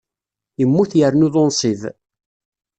[0.63, 1.81] Immut yernu d unṣib.